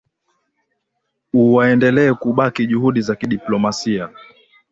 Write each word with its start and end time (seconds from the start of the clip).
u 1.33 1.41
waendelee 1.53 2.13
kubaki 2.13 2.67
juhudi 2.67 3.01
za 3.01 3.15
kidiplomasia 3.15 4.09